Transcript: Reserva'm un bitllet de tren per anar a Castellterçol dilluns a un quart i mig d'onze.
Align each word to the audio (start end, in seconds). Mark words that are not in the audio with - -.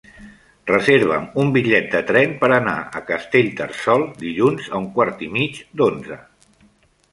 Reserva'm 0.69 1.27
un 1.43 1.51
bitllet 1.57 1.85
de 1.91 2.01
tren 2.07 2.33
per 2.39 2.49
anar 2.57 2.73
a 3.01 3.03
Castellterçol 3.11 4.07
dilluns 4.25 4.73
a 4.75 4.77
un 4.83 4.91
quart 4.99 5.25
i 5.29 5.33
mig 5.39 5.63
d'onze. 5.83 6.21